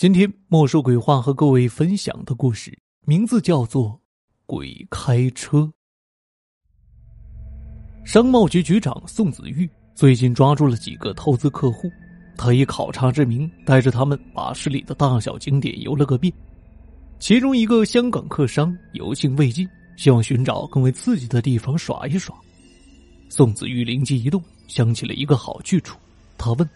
[0.00, 3.90] 今天莫说鬼话和各位分享的故事名字叫做
[4.46, 5.58] 《鬼开车》。
[8.02, 11.92] 商贸局局长宋子玉最近抓住了几个投资客户，
[12.34, 16.32] 他以考察之名，带着他们把市里的大小景点游了个遍。
[17.18, 22.34] 其中一个香港客商油兴未尽，希望寻找更为刺激的地方耍一耍。
[23.28, 25.98] 宋子玉灵机一动，想起了一个好去处，
[26.38, 26.66] 他问。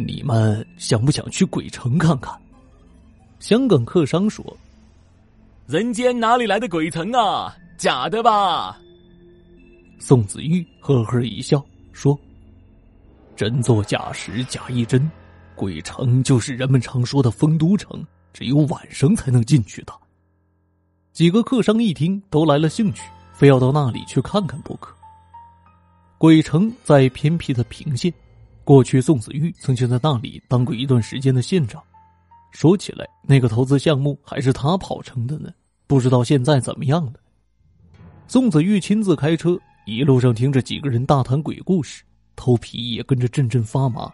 [0.00, 2.32] 你们想不想去鬼城看看？
[3.40, 4.56] 香港客商说
[5.66, 7.52] ：“人间哪里来的鬼城啊？
[7.76, 8.78] 假的吧？”
[9.98, 12.16] 宋子玉呵呵一笑说
[13.34, 15.10] ：“真作假时假亦真，
[15.56, 19.92] 鬼城就是人们常说的丰都城，只有晚上才能进去的。”
[21.12, 23.02] 几个客商一听，都来了兴趣，
[23.32, 24.94] 非要到那里去看看不可。
[26.18, 28.12] 鬼城在偏僻的平县。
[28.68, 31.82] 过去，宋子玉曾经在那里当过一段时间的县长。
[32.50, 35.48] 说起来，那个投资项目还是他跑成的呢，
[35.86, 37.14] 不知道现在怎么样了。
[38.26, 42.04] 宋子玉亲自开车，一路上听着几个人大谈鬼故事，
[42.36, 44.12] 头皮也跟着阵阵发麻。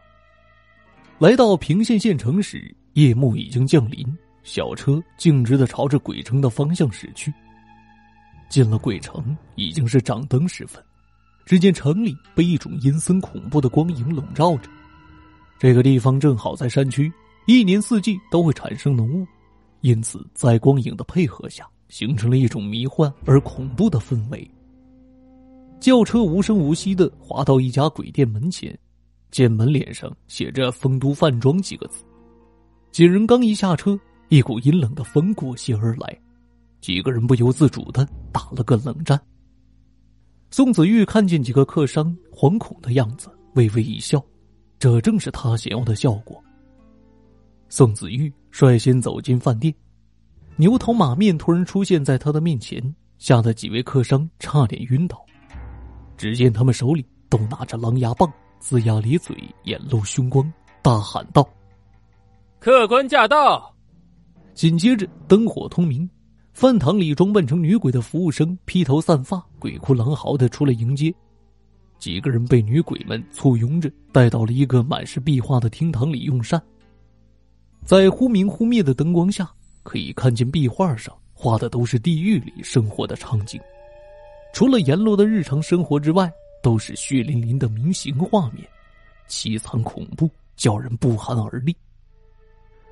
[1.19, 4.07] 来到平县县城时，夜幕已经降临，
[4.45, 7.35] 小车径直的朝着鬼城的方向驶去。
[8.49, 10.81] 进了鬼城，已经是掌灯时分。
[11.45, 14.71] 只见城里被一种阴森恐怖的光影笼罩着，
[15.59, 17.13] 这个地方正好在山区，
[17.47, 19.27] 一年四季都会产生浓雾，
[19.83, 24.51] 因此在光影的配合下，形成了一种迷幻而恐怖的氛围。
[25.81, 28.77] 轿车无声无息的滑到一家鬼店门前，
[29.31, 32.03] 见门脸上写着“丰都饭庄”几个字。
[32.91, 33.99] 几人刚一下车，
[34.31, 36.19] 一股阴冷的风裹挟而来，
[36.81, 39.21] 几个人不由自主的打了个冷战。
[40.57, 44.25] 宋子玉看见几个客商惶恐的样子，微微一笑，
[44.79, 46.41] 这正是他想要的效果。
[47.69, 49.75] 宋子玉率先走进饭店，
[50.55, 52.81] 牛头马面突然出现在他的面前，
[53.19, 55.27] 吓得几位客商差点晕倒。
[56.17, 58.33] 只见他们手里都拿着狼牙棒，
[58.63, 61.45] 龇牙咧嘴，眼露凶光，大喊道
[62.61, 63.75] ：“客官驾到！”
[64.55, 66.09] 紧接着灯火通明。
[66.55, 71.13] 饭堂里装扮成女鬼的服务生披头散发、鬼哭狼嚎的出来迎接，
[71.99, 76.63] 几个人被女鬼们簇拥着带到了一个满是壁画的厅堂里用膳。
[77.85, 79.51] 在忽明忽灭的灯光下，
[79.83, 83.61] 可以看见壁画上画的都是地狱里生活的场景，
[84.53, 86.33] 除了阎罗的日常生活之外，
[86.63, 88.65] 都是血淋淋的明刑画面，
[89.29, 91.77] 凄惨恐怖，叫人不寒而栗。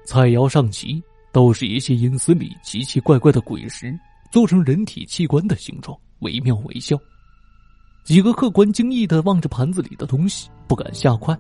[0.04, 1.00] 菜肴上齐。
[1.32, 3.98] 都是一些阴司里奇奇怪怪的鬼石，
[4.30, 6.96] 做成人体器官的形状，惟妙惟肖。
[8.04, 11.36] 几个客官惊异的望着盘子里的东西，不敢下筷。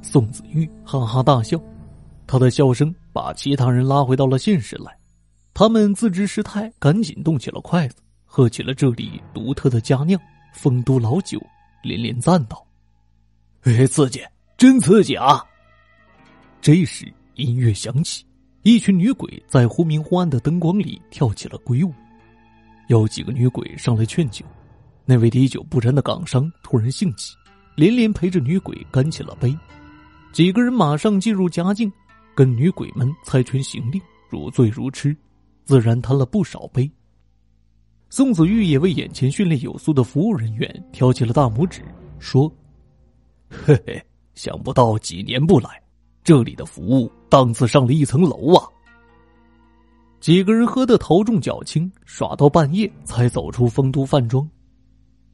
[0.00, 1.58] 宋子玉哈哈大笑，
[2.26, 4.96] 他的笑声把其他人拉回到了现实来。
[5.54, 10.20] 他们自知失态，赶紧动起了筷子，喝起了这里独特的佳酿——
[10.52, 11.40] 丰都老酒，
[11.82, 12.64] 连连赞道
[13.62, 14.20] ：“哎，刺激，
[14.58, 15.42] 真刺激啊！”
[16.60, 18.24] 这时音乐响起。
[18.64, 21.92] 一群女鬼在忽明忽暗的灯光里跳起了鬼舞，
[22.88, 24.42] 有几个女鬼上来劝酒。
[25.04, 27.36] 那位滴酒不沾的港商突然兴起，
[27.76, 29.54] 连连陪着女鬼干起了杯。
[30.32, 31.92] 几个人马上进入佳境，
[32.34, 35.14] 跟女鬼们猜拳行令，如醉如痴，
[35.66, 36.90] 自然贪了不少杯。
[38.08, 41.82] 宋子玉也为眼前训练有素的服务人员挑起了大拇指，
[42.18, 42.50] 说
[43.50, 44.02] ：“嘿嘿，
[44.34, 45.68] 想不到几年不来。”
[46.24, 48.66] 这里的服务档次上了一层楼啊！
[50.20, 54.48] 几个人喝得头重脚轻，耍到半夜才走出丰都饭庄。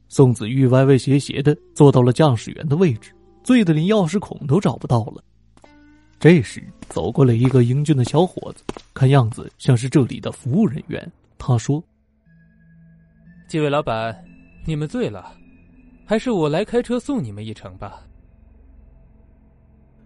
[0.09, 5.23] 宋子玉歪歪斜斜的坐到了驾驶员的位置，醉得连钥匙孔都找不到了。
[6.19, 8.61] 这时走过来一个英俊的小伙子，
[8.93, 11.09] 看样子像是这里的服务人员。
[11.37, 11.81] 他说
[13.47, 14.13] ：“几位老板，
[14.65, 15.33] 你们醉了，
[16.05, 18.03] 还是我来开车送你们一程吧。”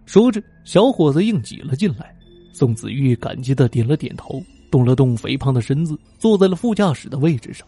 [0.06, 2.14] 说着，小伙子硬挤了进来。
[2.52, 7.66] 宋子玉感激的点了点头，动了动肥胖的身子，坐在了副驾驶的位置上。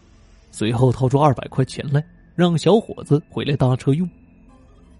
[0.49, 2.03] 随后掏出二百块钱来，
[2.33, 4.09] 让小伙子回来搭车用。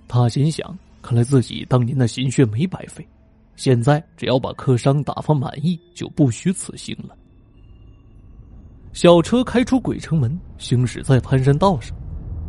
[0.07, 3.07] 他心想：看来自己当年的心血没白费，
[3.56, 7.15] 现在只要把客商打发满意，就不虚此行了。
[8.91, 11.97] 小车开出鬼城门，行驶在盘山道上，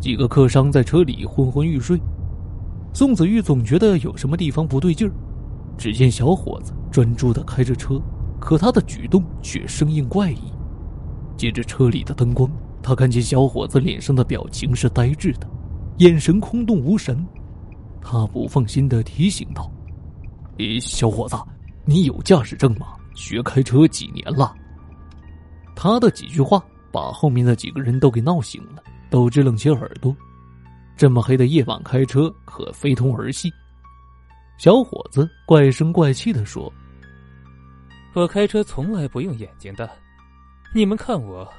[0.00, 1.98] 几个客商在车里昏昏欲睡。
[2.92, 5.12] 宋子玉总觉得有什么地方不对劲儿，
[5.78, 8.00] 只见小伙子专注的开着车，
[8.40, 10.52] 可他的举动却生硬怪异。
[11.36, 12.50] 借着车里的灯光，
[12.82, 15.48] 他看见小伙子脸上的表情是呆滞的，
[15.98, 17.24] 眼神空洞无神。
[18.02, 19.70] 他不放心的提醒道
[20.58, 21.36] ：“诶，小伙子，
[21.84, 22.88] 你有驾驶证吗？
[23.14, 24.54] 学开车几年了？”
[25.76, 30.14] 他的几句话把后面的几个人都给闹醒了，都支棱起耳朵。
[31.00, 33.50] 这么黑的夜晚开车可非同儿戏。
[34.58, 36.70] 小伙子怪声怪气的说
[38.12, 39.90] ：“我开车从来不用眼睛的，
[40.74, 41.50] 你们看我。”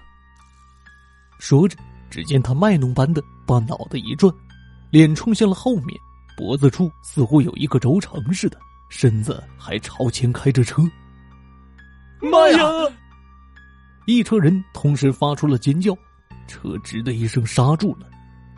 [1.42, 1.76] 说着，
[2.08, 4.32] 只见他卖弄般的把脑袋一转，
[4.92, 6.00] 脸冲向了后面，
[6.38, 8.60] 脖子处似乎有一个轴承似的，
[8.90, 10.84] 身子还朝前开着车。
[12.22, 12.64] 妈呀！
[14.06, 15.96] 一车人同时发出了尖叫，
[16.46, 18.11] 车吱的一声刹住了。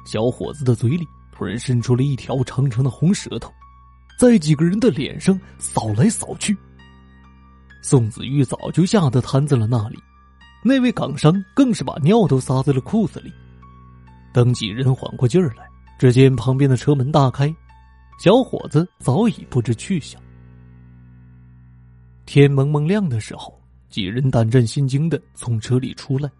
[0.05, 3.51] 小伙子的嘴里突然伸出了一条长长的红舌头，
[4.19, 6.55] 在几个人的脸上扫来扫去。
[7.81, 9.97] 宋子玉早就吓得瘫在了那里。
[10.63, 13.31] 那位港商更是把尿都撒在了裤子里。
[14.33, 15.67] 等几人缓过劲儿来，
[15.99, 17.53] 只见旁边的车门大开，
[18.19, 20.21] 小伙子早已不知去向。
[22.25, 23.59] 天蒙蒙亮的时候，
[23.89, 26.31] 几人胆战心惊的从车里出来，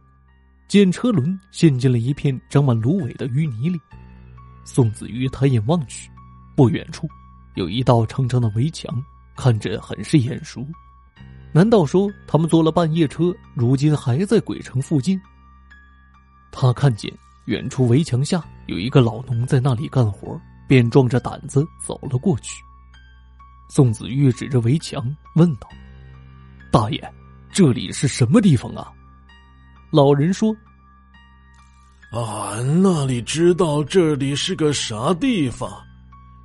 [0.68, 3.80] 见车轮陷进了一片长满芦苇的淤泥里。
[4.66, 6.10] 宋子瑜抬眼望去，
[6.56, 7.08] 不远处
[7.56, 8.90] 有一道长长的围墙，
[9.36, 10.66] 看着很是眼熟。
[11.52, 15.20] 难道说他们坐了半夜车，如今还在鬼城附近？
[16.52, 17.12] 他看见
[17.46, 22.64] 远处围墙下有一个老农在那里干活，便壮着胆子走了过去。
[23.70, 25.68] 宋子玉指着围墙问道
[26.72, 27.14] ：“大爷，
[27.52, 28.92] 这里是什么地方啊？”
[29.94, 30.52] 老人说
[32.12, 35.72] ：“俺那里知道这里是个啥地方？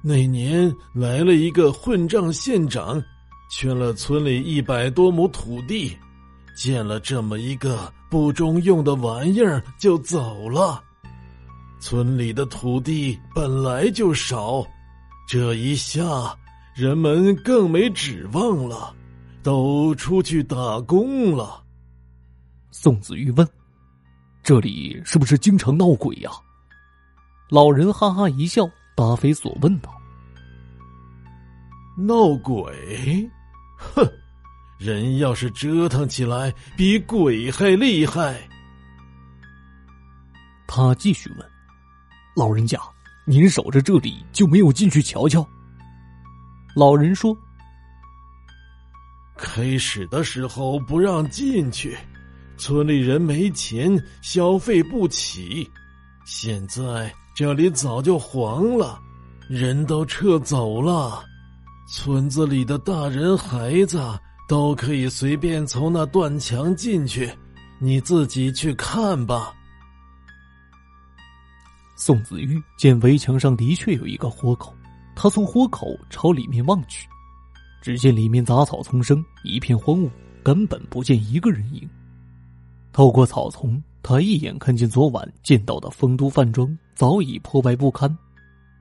[0.02, 3.02] 那年来了一个混账县长。”
[3.50, 5.96] 圈了村里一百多亩土地，
[6.54, 10.84] 建了这么一个不中用的玩意儿就走了。
[11.80, 14.62] 村里的土地本来就少，
[15.26, 16.04] 这一下
[16.74, 18.94] 人们更没指望了，
[19.42, 21.62] 都出去打工了。
[22.70, 23.48] 宋子玉问
[24.42, 26.30] ：“这里是不是经常闹鬼呀？”
[27.50, 29.90] 老人哈哈一笑，答非所问道
[31.96, 33.28] ：“闹鬼。”
[33.78, 34.04] 哼，
[34.78, 38.36] 人要是折腾起来，比鬼还厉害。
[40.66, 41.50] 他继续问
[42.36, 42.78] ：“老人家，
[43.24, 45.46] 您守着这里就没有进去瞧瞧？”
[46.76, 47.34] 老人说
[49.38, 51.96] ：“开始的时候不让进去，
[52.58, 55.68] 村里人没钱，消费不起。
[56.26, 58.98] 现在这里早就黄了，
[59.48, 61.24] 人都撤走了。”
[61.90, 63.98] 村子里的大人孩子
[64.46, 67.32] 都可以随便从那断墙进去，
[67.78, 69.54] 你自己去看吧。
[71.96, 74.76] 宋子玉见围墙上的确有一个豁口，
[75.16, 77.08] 他从豁口朝里面望去，
[77.80, 80.10] 只见里面杂草丛生，一片荒芜，
[80.44, 81.88] 根本不见一个人影。
[82.98, 88.12] 透过草丛，他一眼看见昨晚见到的丰都饭庄早已破败不堪，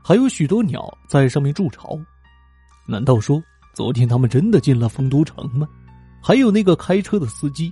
[0.04, 1.96] 还有许多鸟在上面筑巢。
[2.88, 3.40] 难道说
[3.76, 5.68] 昨天他们真的进了丰都城吗？
[6.20, 7.72] 还有那个开车的司机。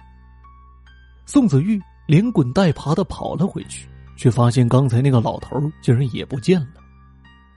[1.26, 6.74] 宋子玉连滚带爬的跑了回去，却发现刚才那个老头竟然也不见了。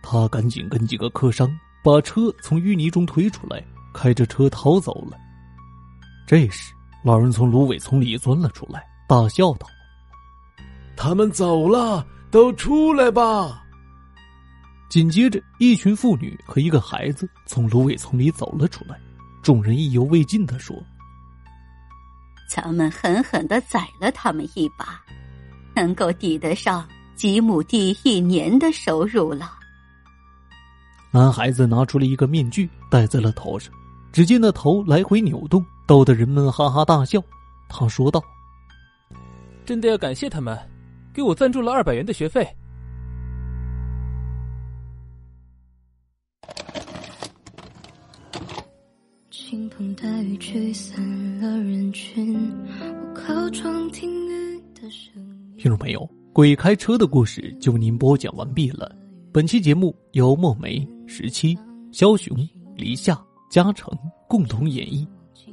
[0.01, 1.47] 他赶紧跟几个客商
[1.85, 5.19] 把车从淤泥中推出来，开着车逃走了。
[6.27, 9.67] 这时，老人从芦苇丛里钻了出来，大笑道
[10.97, 13.65] ：“他们走了，都出来吧！”
[14.91, 18.99] 紧接着，一群妇女和一个孩子从芦苇丛里走了出来。
[19.43, 20.77] 众人意犹未尽的说
[22.51, 25.01] ：“咱们狠狠的宰了他们一把，
[25.75, 29.53] 能够抵得上几亩地一年的收入了。”
[31.11, 33.73] 男孩子拿出了一个面具戴在了头上，
[34.13, 37.19] 只见那头来回扭动，逗得人们哈哈大笑。
[37.69, 38.23] 他说道
[39.65, 40.57] ：“真的要感谢他们，
[41.15, 42.47] 给我赞助了二百元的学费。”
[49.31, 51.03] 倾盆大雨驱散
[51.41, 55.57] 了人群，我靠窗听雨的声音。
[55.57, 58.95] 听众朋友，鬼开车的故事就为您播讲完毕了。
[59.33, 61.59] 本期节目由墨梅、十七、
[61.91, 62.37] 枭雄、
[62.77, 63.19] 黎夏、
[63.51, 63.91] 嘉诚
[64.29, 65.09] 共同演绎，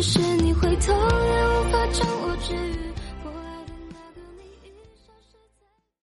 [0.00, 2.87] 即使你回头，也无法将我治愈。